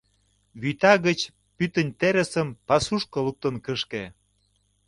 Вӱта 0.61 0.93
гыч 1.05 1.19
пӱтынь 1.55 1.91
терысым 1.99 2.47
пасушко 2.67 3.17
луктын 3.25 3.55
кышке... 3.65 4.03